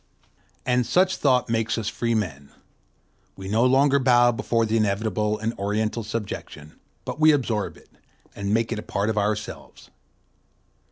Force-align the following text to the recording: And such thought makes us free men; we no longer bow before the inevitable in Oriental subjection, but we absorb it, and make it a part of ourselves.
And 0.65 0.83
such 0.83 1.17
thought 1.17 1.47
makes 1.47 1.77
us 1.77 1.87
free 1.87 2.15
men; 2.15 2.49
we 3.35 3.47
no 3.47 3.63
longer 3.63 3.99
bow 3.99 4.31
before 4.31 4.65
the 4.65 4.75
inevitable 4.75 5.37
in 5.37 5.53
Oriental 5.59 6.01
subjection, 6.03 6.73
but 7.05 7.19
we 7.19 7.31
absorb 7.31 7.77
it, 7.77 7.91
and 8.35 8.51
make 8.51 8.71
it 8.71 8.79
a 8.79 8.81
part 8.81 9.11
of 9.11 9.17
ourselves. 9.19 9.91